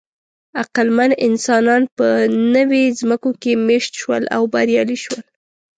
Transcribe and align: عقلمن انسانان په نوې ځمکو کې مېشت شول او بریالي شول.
عقلمن 0.61 1.11
انسانان 1.27 1.83
په 1.97 2.07
نوې 2.55 2.83
ځمکو 2.99 3.29
کې 3.41 3.51
مېشت 3.67 3.91
شول 4.01 4.23
او 4.35 4.41
بریالي 4.53 4.97
شول. 5.03 5.21